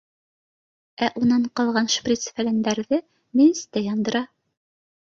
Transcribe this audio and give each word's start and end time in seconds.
Ә 1.07 1.09
унан 1.21 1.45
ҡалған 1.61 1.91
шприц-фәләндәрҙе 1.97 3.03
мейестә 3.13 3.89
яндыра. 3.93 4.29